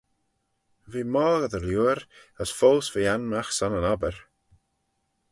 [0.91, 1.99] V'eh moghey dy liooar
[2.41, 4.17] as foast v'eh anmagh son yn obbyr.